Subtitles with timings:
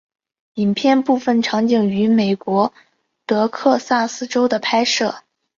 [0.55, 2.73] 影片部分场景于美国
[3.27, 5.21] 德克萨斯州的拍摄。